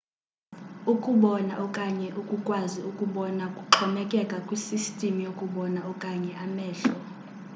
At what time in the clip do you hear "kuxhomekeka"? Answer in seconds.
3.55-4.37